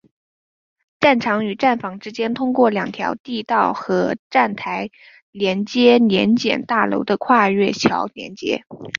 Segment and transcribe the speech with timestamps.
[0.99, 4.89] 站场与站房之间通过两条地道和站台
[5.29, 8.63] 联接联检大楼的跨线桥连接。